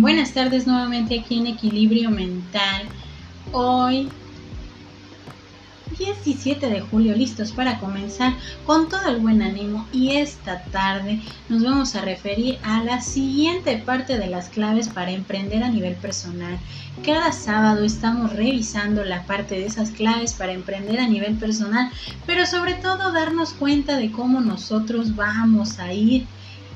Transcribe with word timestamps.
Buenas 0.00 0.32
tardes 0.32 0.64
nuevamente 0.64 1.18
aquí 1.18 1.40
en 1.40 1.48
Equilibrio 1.48 2.08
Mental. 2.08 2.82
Hoy 3.50 4.08
17 5.98 6.68
de 6.68 6.80
julio, 6.80 7.16
listos 7.16 7.50
para 7.50 7.80
comenzar 7.80 8.34
con 8.64 8.88
todo 8.88 9.08
el 9.08 9.18
buen 9.18 9.42
ánimo 9.42 9.88
y 9.92 10.12
esta 10.12 10.62
tarde 10.66 11.20
nos 11.48 11.64
vamos 11.64 11.96
a 11.96 12.02
referir 12.02 12.60
a 12.62 12.84
la 12.84 13.00
siguiente 13.00 13.76
parte 13.78 14.18
de 14.18 14.28
las 14.28 14.50
claves 14.50 14.88
para 14.88 15.10
emprender 15.10 15.64
a 15.64 15.68
nivel 15.68 15.96
personal. 15.96 16.60
Cada 17.04 17.32
sábado 17.32 17.84
estamos 17.84 18.32
revisando 18.32 19.02
la 19.02 19.24
parte 19.24 19.56
de 19.56 19.66
esas 19.66 19.90
claves 19.90 20.32
para 20.32 20.52
emprender 20.52 21.00
a 21.00 21.08
nivel 21.08 21.34
personal, 21.34 21.90
pero 22.24 22.46
sobre 22.46 22.74
todo 22.74 23.10
darnos 23.10 23.52
cuenta 23.52 23.96
de 23.96 24.12
cómo 24.12 24.40
nosotros 24.42 25.16
vamos 25.16 25.80
a 25.80 25.92
ir 25.92 26.28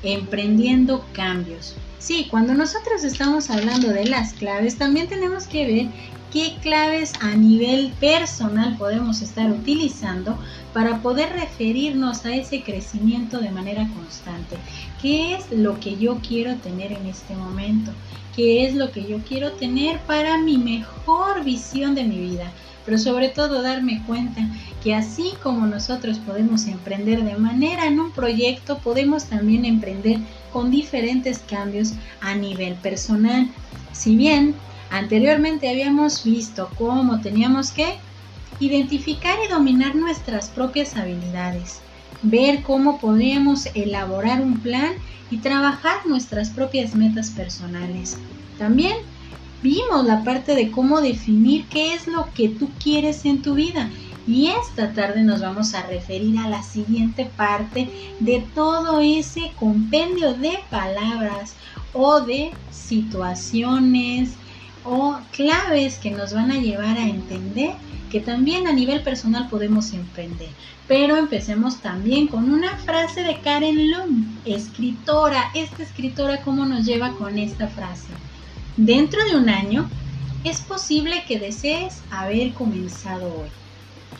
emprendiendo 0.03 1.05
cambios. 1.13 1.75
Sí, 1.99 2.27
cuando 2.29 2.53
nosotros 2.53 3.03
estamos 3.03 3.49
hablando 3.49 3.87
de 3.87 4.05
las 4.05 4.33
claves, 4.33 4.77
también 4.77 5.07
tenemos 5.07 5.47
que 5.47 5.65
ver 5.65 5.87
qué 6.33 6.57
claves 6.61 7.13
a 7.21 7.35
nivel 7.35 7.93
personal 7.99 8.75
podemos 8.77 9.21
estar 9.21 9.49
utilizando 9.51 10.37
para 10.73 11.01
poder 11.01 11.31
referirnos 11.31 12.25
a 12.25 12.35
ese 12.35 12.63
crecimiento 12.63 13.39
de 13.39 13.51
manera 13.51 13.87
constante. 13.95 14.57
¿Qué 15.01 15.35
es 15.35 15.51
lo 15.51 15.79
que 15.79 15.95
yo 15.95 16.17
quiero 16.27 16.55
tener 16.55 16.91
en 16.91 17.05
este 17.05 17.35
momento? 17.35 17.91
¿Qué 18.35 18.65
es 18.65 18.73
lo 18.73 18.91
que 18.91 19.05
yo 19.05 19.19
quiero 19.19 19.51
tener 19.53 19.99
para 19.99 20.39
mi 20.39 20.57
mejor 20.57 21.43
visión 21.43 21.93
de 21.93 22.03
mi 22.03 22.17
vida? 22.17 22.51
Pero 22.85 22.97
sobre 22.97 23.29
todo 23.29 23.61
darme 23.61 24.03
cuenta 24.05 24.41
que 24.83 24.93
así 24.93 25.31
como 25.41 25.65
nosotros 25.65 26.19
podemos 26.19 26.67
emprender 26.67 27.23
de 27.23 27.37
manera 27.37 27.87
en 27.87 27.99
un 27.99 28.11
proyecto, 28.11 28.79
podemos 28.79 29.25
también 29.25 29.65
emprender 29.65 30.19
con 30.51 30.71
diferentes 30.71 31.39
cambios 31.39 31.93
a 32.21 32.35
nivel 32.35 32.75
personal. 32.75 33.49
Si 33.91 34.15
bien 34.15 34.55
anteriormente 34.89 35.69
habíamos 35.69 36.23
visto 36.23 36.69
cómo 36.77 37.21
teníamos 37.21 37.71
que 37.71 37.95
identificar 38.59 39.37
y 39.45 39.51
dominar 39.51 39.95
nuestras 39.95 40.49
propias 40.49 40.95
habilidades, 40.95 41.79
ver 42.21 42.61
cómo 42.63 42.99
podríamos 42.99 43.67
elaborar 43.73 44.41
un 44.41 44.59
plan 44.59 44.93
y 45.31 45.37
trabajar 45.37 46.05
nuestras 46.05 46.49
propias 46.49 46.95
metas 46.95 47.31
personales. 47.31 48.17
También 48.57 48.97
vimos 49.63 50.05
la 50.05 50.23
parte 50.23 50.53
de 50.53 50.69
cómo 50.69 51.01
definir 51.01 51.65
qué 51.67 51.93
es 51.93 52.05
lo 52.05 52.27
que 52.33 52.49
tú 52.49 52.69
quieres 52.83 53.25
en 53.25 53.41
tu 53.41 53.55
vida. 53.55 53.89
Y 54.27 54.47
esta 54.47 54.93
tarde 54.93 55.23
nos 55.23 55.41
vamos 55.41 55.73
a 55.73 55.85
referir 55.87 56.37
a 56.37 56.47
la 56.47 56.61
siguiente 56.63 57.25
parte 57.25 57.89
de 58.19 58.45
todo 58.53 59.01
ese 59.01 59.51
compendio 59.59 60.33
de 60.33 60.59
palabras 60.69 61.55
o 61.93 62.21
de 62.21 62.51
situaciones 62.71 64.33
o 64.85 65.17
claves 65.31 65.97
que 65.97 66.11
nos 66.11 66.33
van 66.33 66.51
a 66.51 66.59
llevar 66.59 66.97
a 66.97 67.07
entender 67.07 67.71
que 68.11 68.19
también 68.19 68.67
a 68.67 68.73
nivel 68.73 69.01
personal 69.01 69.49
podemos 69.49 69.91
emprender. 69.93 70.49
Pero 70.87 71.17
empecemos 71.17 71.77
también 71.77 72.27
con 72.27 72.51
una 72.51 72.77
frase 72.77 73.23
de 73.23 73.39
Karen 73.39 73.91
Lund, 73.91 74.39
escritora. 74.45 75.51
Esta 75.55 75.83
escritora, 75.83 76.41
¿cómo 76.41 76.65
nos 76.65 76.85
lleva 76.85 77.13
con 77.13 77.39
esta 77.39 77.67
frase? 77.67 78.09
Dentro 78.77 79.23
de 79.25 79.35
un 79.37 79.49
año 79.49 79.87
es 80.43 80.61
posible 80.61 81.23
que 81.27 81.37
desees 81.37 82.01
haber 82.09 82.53
comenzado 82.53 83.27
hoy. 83.27 83.49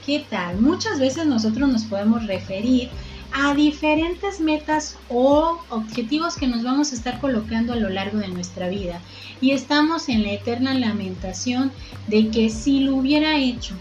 ¿Qué 0.05 0.23
tal? 0.29 0.59
Muchas 0.59 0.99
veces 0.99 1.25
nosotros 1.25 1.67
nos 1.69 1.85
podemos 1.85 2.27
referir 2.27 2.89
a 3.31 3.55
diferentes 3.55 4.39
metas 4.39 4.95
o 5.09 5.57
objetivos 5.71 6.35
que 6.35 6.45
nos 6.45 6.61
vamos 6.61 6.91
a 6.91 6.95
estar 6.95 7.19
colocando 7.19 7.73
a 7.73 7.77
lo 7.77 7.89
largo 7.89 8.19
de 8.19 8.27
nuestra 8.27 8.69
vida 8.69 9.01
y 9.41 9.51
estamos 9.51 10.07
en 10.07 10.21
la 10.21 10.33
eterna 10.33 10.75
lamentación 10.75 11.71
de 12.05 12.29
que 12.29 12.51
si 12.51 12.81
lo 12.81 12.97
hubiera 12.97 13.37
hecho, 13.39 13.73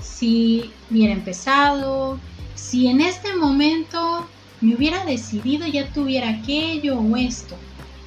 si 0.00 0.70
hubiera 0.90 1.12
empezado, 1.12 2.18
si 2.54 2.86
en 2.86 3.02
este 3.02 3.36
momento 3.36 4.26
me 4.62 4.74
hubiera 4.74 5.04
decidido 5.04 5.66
ya 5.66 5.92
tuviera 5.92 6.30
aquello 6.30 6.98
o 6.98 7.16
esto. 7.16 7.56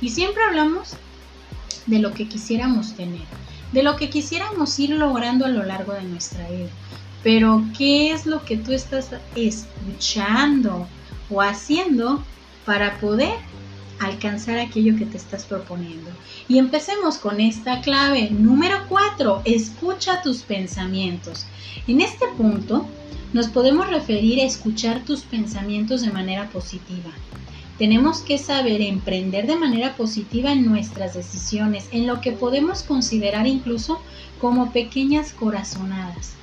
Y 0.02 0.10
siempre 0.10 0.44
hablamos 0.44 0.96
de 1.86 2.00
lo 2.00 2.14
que 2.14 2.28
quisiéramos 2.28 2.94
tener, 2.94 3.22
de 3.72 3.84
lo 3.84 3.96
que 3.96 4.10
quisiéramos 4.10 4.78
ir 4.80 4.92
logrando 4.92 5.46
a 5.46 5.50
lo 5.50 5.64
largo 5.64 5.94
de 5.94 6.04
nuestra 6.04 6.48
vida. 6.50 6.70
Pero, 7.24 7.64
¿qué 7.78 8.12
es 8.12 8.26
lo 8.26 8.44
que 8.44 8.58
tú 8.58 8.74
estás 8.74 9.10
escuchando 9.36 10.88
o 11.30 11.42
haciendo 11.42 12.24
para 12.66 13.00
poder 13.00 13.34
alcanzar 14.00 14.60
aquello 14.60 14.98
que 14.98 15.06
te 15.06 15.18
estás 15.18 15.46
proponiendo? 15.46 16.12
Y 16.50 16.58
empecemos 16.58 17.18
con 17.18 17.40
esta 17.40 17.80
clave. 17.82 18.30
Número 18.30 18.78
4. 18.90 19.44
Escucha 19.46 20.22
tus 20.22 20.42
pensamientos. 20.42 21.46
En 21.88 22.02
este 22.02 22.28
punto 22.38 22.86
nos 23.32 23.48
podemos 23.48 23.90
referir 23.90 24.42
a 24.42 24.44
escuchar 24.44 25.04
tus 25.06 25.22
pensamientos 25.22 26.02
de 26.02 26.12
manera 26.12 26.50
positiva. 26.50 27.10
Tenemos 27.78 28.22
que 28.22 28.38
saber 28.38 28.82
emprender 28.82 29.48
de 29.48 29.56
manera 29.56 29.96
positiva 29.96 30.52
en 30.52 30.66
nuestras 30.66 31.16
decisiones, 31.16 31.88
en 31.92 32.06
lo 32.06 32.22
que 32.22 32.32
podemos 32.32 32.84
considerar 32.84 33.48
incluso 33.48 34.00
como 34.40 34.72
pequeñas 34.72 35.34
corazonadas. 35.34 36.34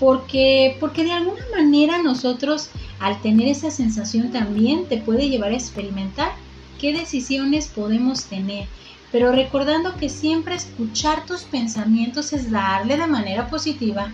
Porque, 0.00 0.76
porque 0.80 1.04
de 1.04 1.12
alguna 1.12 1.44
manera 1.54 2.02
nosotros 2.02 2.70
al 2.98 3.20
tener 3.20 3.48
esa 3.48 3.70
sensación 3.70 4.30
también 4.30 4.86
te 4.86 4.98
puede 4.98 5.28
llevar 5.28 5.52
a 5.52 5.56
experimentar 5.56 6.32
qué 6.80 6.92
decisiones 6.92 7.68
podemos 7.68 8.24
tener. 8.24 8.66
Pero 9.12 9.32
recordando 9.32 9.96
que 9.96 10.08
siempre 10.08 10.54
escuchar 10.54 11.26
tus 11.26 11.42
pensamientos 11.42 12.32
es 12.32 12.50
darle 12.50 12.96
de 12.96 13.06
manera 13.06 13.48
positiva, 13.48 14.12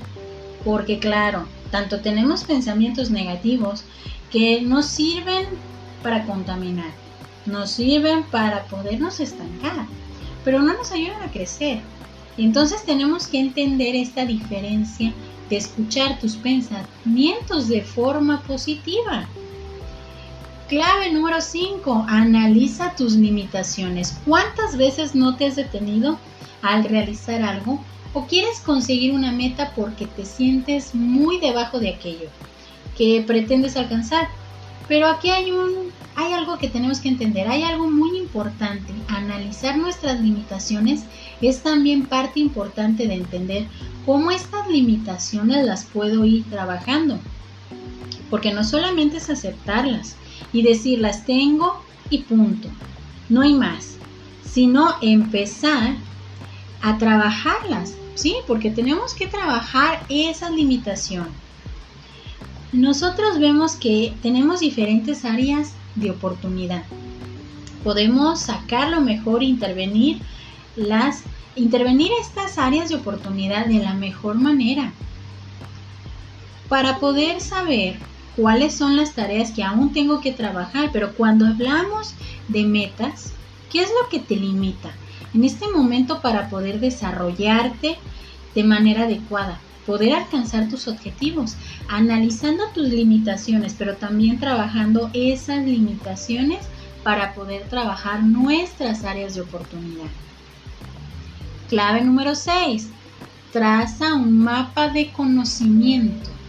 porque 0.65 0.99
claro, 0.99 1.47
tanto 1.71 2.01
tenemos 2.01 2.45
pensamientos 2.45 3.11
negativos 3.11 3.85
que 4.31 4.61
nos 4.61 4.87
sirven 4.87 5.47
para 6.03 6.25
contaminar, 6.27 6.91
nos 7.47 7.71
sirven 7.71 8.25
para 8.25 8.65
podernos 8.65 9.21
estancar, 9.21 9.87
pero 10.45 10.61
no 10.61 10.75
nos 10.75 10.93
ayudan 10.93 11.23
a 11.23 11.31
crecer. 11.31 11.81
Entonces 12.39 12.85
tenemos 12.85 13.27
que 13.27 13.39
entender 13.39 13.95
esta 13.95 14.25
diferencia 14.25 15.12
de 15.51 15.57
escuchar 15.57 16.19
tus 16.19 16.37
pensamientos 16.37 17.69
de 17.69 17.83
forma 17.83 18.43
positiva. 18.43 19.29
Clave 20.69 21.12
número 21.12 21.41
5. 21.41 22.07
Analiza 22.09 22.95
tus 22.97 23.12
limitaciones. 23.12 24.17
¿Cuántas 24.25 24.77
veces 24.79 25.15
no 25.15 25.37
te 25.37 25.47
has 25.47 25.57
detenido 25.57 26.19
al 26.62 26.85
realizar 26.85 27.43
algo 27.43 27.85
o 28.15 28.27
quieres 28.27 28.61
conseguir 28.61 29.12
una 29.12 29.33
meta 29.33 29.73
porque 29.77 30.07
te 30.07 30.25
sientes 30.25 30.95
muy 30.95 31.39
debajo 31.41 31.79
de 31.79 31.91
aquello 31.91 32.31
que 32.97 33.23
pretendes 33.27 33.77
alcanzar? 33.77 34.29
Pero 34.88 35.06
aquí 35.06 35.31
hay 35.31 35.50
un 35.53 35.93
hay 36.15 36.32
algo 36.34 36.59
que 36.59 36.69
tenemos 36.69 37.00
que 37.00 37.09
entender, 37.09 37.48
hay 37.48 37.62
algo 37.62 37.91
muy 37.91 38.19
importante. 38.19 38.93
Analizar 39.09 39.78
nuestras 39.78 40.20
limitaciones 40.20 41.04
es 41.41 41.62
también 41.62 42.06
parte 42.06 42.41
importante 42.41 43.09
de 43.09 43.15
entender 43.15 43.66
cómo 44.04 44.31
estas 44.31 44.69
limitaciones 44.69 45.65
las 45.65 45.84
puedo 45.84 46.25
ir 46.25 46.44
trabajando. 46.50 47.19
Porque 48.28 48.53
no 48.53 48.65
solamente 48.65 49.19
es 49.19 49.31
aceptarlas 49.31 50.16
y 50.53 50.62
decir 50.62 50.99
las 50.99 51.25
tengo 51.25 51.82
y 52.10 52.19
punto, 52.19 52.69
no 53.28 53.41
hay 53.41 53.54
más, 53.54 53.97
sino 54.44 54.94
empezar 55.00 55.97
a 56.82 56.99
trabajarlas, 56.99 57.94
¿sí? 58.14 58.37
Porque 58.47 58.70
tenemos 58.70 59.14
que 59.14 59.26
trabajar 59.26 60.04
esas 60.10 60.50
limitaciones. 60.50 61.32
Nosotros 62.72 63.38
vemos 63.38 63.77
que 63.77 64.15
tenemos 64.22 64.60
diferentes 64.60 65.25
áreas 65.25 65.73
de 65.94 66.11
oportunidad. 66.11 66.85
Podemos 67.85 68.41
sacar 68.41 68.88
lo 68.88 69.00
mejor, 69.00 69.43
intervenir 69.43 70.20
las 70.75 71.23
intervenir 71.55 72.11
estas 72.20 72.56
áreas 72.58 72.88
de 72.88 72.94
oportunidad 72.94 73.67
de 73.67 73.79
la 73.79 73.94
mejor 73.94 74.37
manera 74.37 74.93
para 76.69 76.99
poder 76.99 77.41
saber 77.41 77.97
cuáles 78.37 78.75
son 78.75 78.97
las 78.97 79.12
tareas 79.12 79.50
que 79.50 79.62
aún 79.62 79.93
tengo 79.93 80.23
que 80.23 80.32
trabajar, 80.32 80.88
pero 80.93 81.12
cuando 81.12 81.47
hablamos 81.47 82.14
de 82.49 82.64
metas, 82.64 83.32
¿qué 83.70 83.82
es 83.82 83.91
lo 83.91 84.08
que 84.08 84.19
te 84.19 84.37
limita 84.37 84.91
en 85.35 85.44
este 85.44 85.69
momento 85.69 86.23
para 86.23 86.49
poder 86.49 86.81
desarrollarte 86.81 87.99
de 88.55 88.64
manera 88.64 89.02
adecuada? 89.02 89.61
Poder 89.87 90.14
alcanzar 90.14 90.69
tus 90.69 90.88
objetivos, 90.88 91.56
analizando 91.88 92.64
tus 92.75 92.88
limitaciones, 92.88 93.75
pero 93.75 93.96
también 93.96 94.38
trabajando 94.38 95.11
esas 95.12 95.64
limitaciones 95.64 96.67
para 97.02 97.34
poder 97.34 97.69
trabajar 97.69 98.23
nuestras 98.23 99.05
áreas 99.05 99.34
de 99.34 99.40
oportunidad. 99.40 100.11
Clave 101.69 102.05
número 102.05 102.34
6. 102.34 102.90
Traza 103.50 104.14
un 104.14 104.38
mapa 104.38 104.88
de 104.88 105.11
conocimiento. 105.12 106.42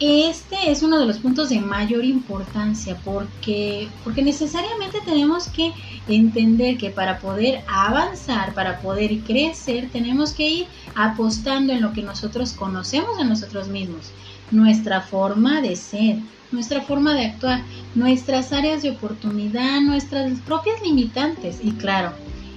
Este 0.00 0.70
es 0.70 0.82
uno 0.82 0.98
de 0.98 1.06
los 1.06 1.18
puntos 1.18 1.48
de 1.48 1.58
mayor 1.58 2.04
importancia 2.04 2.96
porque, 3.04 3.88
porque 4.04 4.22
necesariamente 4.22 4.98
tenemos 5.04 5.48
que 5.48 5.72
entender 6.06 6.78
que 6.78 6.90
para 6.90 7.18
poder 7.18 7.64
avanzar, 7.66 8.54
para 8.54 8.80
poder 8.80 9.18
crecer, 9.20 9.88
tenemos 9.90 10.32
que 10.32 10.48
ir 10.48 10.66
apostando 10.94 11.72
en 11.72 11.82
lo 11.82 11.92
que 11.92 12.02
nosotros 12.02 12.52
conocemos 12.52 13.18
de 13.18 13.24
nosotros 13.24 13.68
mismos, 13.68 14.12
nuestra 14.52 15.00
forma 15.00 15.60
de 15.62 15.74
ser, 15.74 16.18
nuestra 16.52 16.80
forma 16.82 17.14
de 17.14 17.26
actuar, 17.26 17.62
nuestras 17.96 18.52
áreas 18.52 18.82
de 18.82 18.90
oportunidad, 18.90 19.80
nuestras 19.80 20.38
propias 20.40 20.80
limitantes. 20.82 21.58
Y 21.60 21.72
claro, 21.72 22.12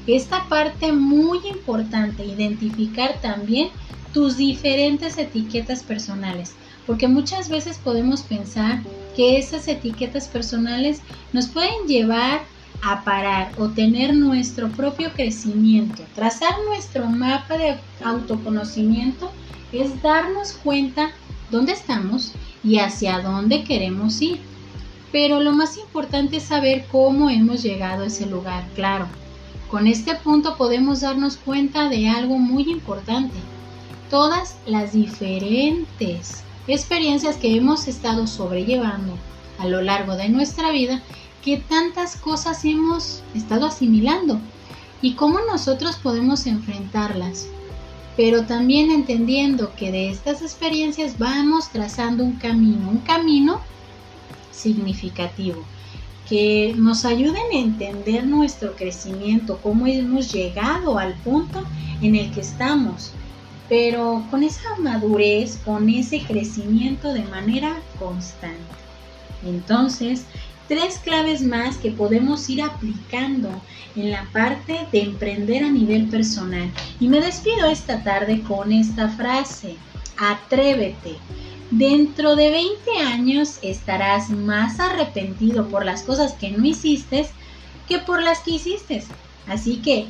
esta 0.06 0.48
parte 0.48 0.92
muy 0.92 1.40
importante, 1.48 2.24
identificar 2.24 3.20
también 3.20 3.70
tus 4.14 4.38
diferentes 4.38 5.18
etiquetas 5.18 5.84
personales 5.84 6.54
porque 6.88 7.08
muchas 7.08 7.50
veces 7.50 7.78
podemos 7.78 8.22
pensar 8.22 8.82
que 9.16 9.38
esas 9.38 9.68
etiquetas 9.68 10.28
personales 10.28 11.02
nos 11.34 11.48
pueden 11.48 11.88
llevar 11.88 12.42
a 12.82 13.04
parar 13.04 13.52
o 13.60 13.70
tener 13.70 14.16
nuestro 14.16 14.70
propio 14.70 15.12
crecimiento. 15.14 16.04
Trazar 16.16 16.54
nuestro 16.68 17.08
mapa 17.08 17.58
de 17.58 17.76
autoconocimiento 18.04 19.32
es 19.72 20.02
darnos 20.02 20.54
cuenta 20.54 21.12
dónde 21.52 21.74
estamos 21.74 22.34
y 22.64 22.80
hacia 22.80 23.20
dónde 23.20 23.64
queremos 23.64 24.22
ir. 24.22 24.40
Pero 25.12 25.42
lo 25.42 25.52
más 25.52 25.78
importante 25.78 26.38
es 26.38 26.44
saber 26.44 26.86
cómo 26.92 27.30
hemos 27.30 27.62
llegado 27.62 28.04
a 28.04 28.08
ese 28.08 28.26
lugar, 28.26 28.66
claro. 28.76 29.08
Con 29.70 29.88
este 29.88 30.16
punto 30.16 30.58
podemos 30.58 31.02
darnos 31.02 31.38
cuenta 31.38 31.90
de 31.90 32.10
algo 32.10 32.38
muy 32.38 32.64
importante. 32.70 33.36
Todas 34.10 34.58
las 34.66 34.94
diferentes 34.94 36.44
experiencias 36.68 37.38
que 37.38 37.56
hemos 37.56 37.88
estado 37.88 38.28
sobrellevando 38.28 39.18
a 39.60 39.68
lo 39.68 39.82
largo 39.82 40.16
de 40.16 40.30
nuestra 40.30 40.72
vida 40.72 41.02
que 41.44 41.58
tantas 41.58 42.16
cosas 42.16 42.64
hemos 42.66 43.24
estado 43.34 43.66
asimilando 43.66 44.40
y 45.02 45.14
cómo 45.14 45.40
nosotros 45.52 45.98
podemos 45.98 46.46
enfrentarlas. 46.46 47.48
Pero 48.16 48.46
también 48.46 48.92
entendiendo 48.92 49.74
que 49.76 49.92
de 49.92 50.10
estas 50.10 50.42
experiencias 50.42 51.18
vamos 51.18 51.70
trazando 51.70 52.24
un 52.24 52.34
camino, 52.34 52.90
un 52.90 53.00
camino 53.00 53.62
significativo, 54.52 55.64
que 56.30 56.74
nos 56.78 57.06
ayuden 57.06 57.44
a 57.52 57.58
entender 57.58 58.28
nuestro 58.28 58.76
crecimiento, 58.76 59.60
cómo 59.64 59.88
hemos 59.88 60.32
llegado 60.32 61.00
al 61.00 61.16
punto 61.16 61.64
en 62.02 62.16
el 62.16 62.32
que 62.32 62.42
estamos 62.42 63.14
pero 63.72 64.28
con 64.30 64.44
esa 64.44 64.76
madurez, 64.80 65.58
con 65.64 65.88
ese 65.88 66.22
crecimiento 66.24 67.14
de 67.14 67.24
manera 67.24 67.78
constante. 67.98 68.60
Entonces, 69.46 70.26
tres 70.68 71.00
claves 71.00 71.42
más 71.42 71.78
que 71.78 71.90
podemos 71.90 72.50
ir 72.50 72.64
aplicando 72.64 73.50
en 73.96 74.12
la 74.12 74.28
parte 74.34 74.88
de 74.92 75.04
emprender 75.04 75.64
a 75.64 75.70
nivel 75.70 76.10
personal. 76.10 76.70
Y 77.00 77.08
me 77.08 77.22
despido 77.22 77.66
esta 77.68 78.04
tarde 78.04 78.42
con 78.42 78.74
esta 78.74 79.08
frase, 79.08 79.78
atrévete. 80.18 81.16
Dentro 81.70 82.36
de 82.36 82.50
20 82.50 82.98
años 83.08 83.58
estarás 83.62 84.32
más 84.32 84.82
arrepentido 84.82 85.70
por 85.70 85.86
las 85.86 86.04
cosas 86.04 86.34
que 86.34 86.52
no 86.52 86.66
hiciste 86.66 87.26
que 87.88 88.00
por 88.00 88.22
las 88.22 88.40
que 88.40 88.52
hiciste. 88.52 89.02
Así 89.48 89.78
que 89.78 90.08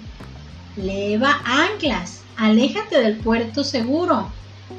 leva 0.75 1.43
anclas 1.45 2.20
Aléjate 2.37 2.99
del 2.99 3.17
puerto 3.17 3.63
seguro. 3.63 4.29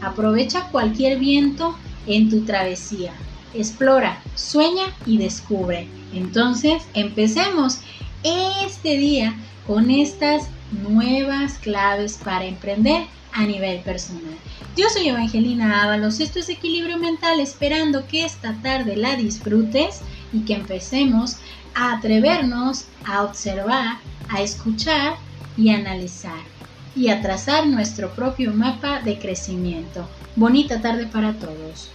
Aprovecha 0.00 0.68
cualquier 0.68 1.18
viento 1.18 1.76
en 2.06 2.30
tu 2.30 2.44
travesía. 2.44 3.12
Explora, 3.54 4.20
sueña 4.34 4.84
y 5.06 5.18
descubre. 5.18 5.86
Entonces, 6.14 6.82
empecemos 6.94 7.78
este 8.24 8.96
día 8.96 9.34
con 9.66 9.90
estas 9.90 10.48
nuevas 10.82 11.58
claves 11.58 12.18
para 12.22 12.46
emprender 12.46 13.04
a 13.32 13.44
nivel 13.44 13.80
personal. 13.80 14.36
Yo 14.76 14.88
soy 14.88 15.08
Evangelina 15.08 15.82
Ábalos, 15.84 16.20
esto 16.20 16.38
es 16.38 16.48
Equilibrio 16.48 16.98
Mental, 16.98 17.40
esperando 17.40 18.06
que 18.06 18.24
esta 18.24 18.54
tarde 18.62 18.96
la 18.96 19.16
disfrutes 19.16 20.00
y 20.32 20.40
que 20.40 20.54
empecemos 20.54 21.36
a 21.74 21.94
atrevernos 21.94 22.86
a 23.04 23.22
observar, 23.22 23.98
a 24.28 24.42
escuchar 24.42 25.16
y 25.56 25.70
analizar 25.70 26.52
y 26.94 27.08
a 27.08 27.20
trazar 27.22 27.66
nuestro 27.66 28.10
propio 28.14 28.52
mapa 28.52 29.00
de 29.00 29.18
crecimiento. 29.18 30.06
Bonita 30.36 30.80
tarde 30.80 31.06
para 31.06 31.32
todos. 31.34 31.90